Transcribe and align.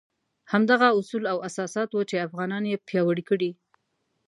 همدغه 0.51 0.87
اصول 0.99 1.23
او 1.33 1.37
اساسات 1.49 1.89
وو 1.93 2.07
چې 2.09 2.23
افغانان 2.27 2.63
یې 2.71 2.83
پیاوړي 2.87 3.23
کړي. 3.29 3.51